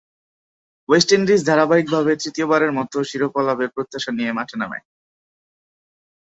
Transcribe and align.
West 0.89 1.09
Indies 1.17 1.41
ধারাবাহিকভাবে 1.45 2.11
তৃতীয়বারের 2.21 2.71
মতো 2.71 2.97
শিরোপা 3.09 3.41
লাভের 3.47 3.69
প্রত্যাশা 3.75 4.11
নিয় 4.11 4.33
মাঠে 4.37 4.55
নামে। 4.61 4.79